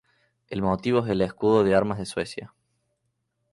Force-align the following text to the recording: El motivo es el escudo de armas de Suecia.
El 0.49 0.63
motivo 0.63 1.05
es 1.05 1.09
el 1.11 1.21
escudo 1.21 1.63
de 1.63 1.75
armas 1.75 1.99
de 1.99 2.07
Suecia. 2.07 2.55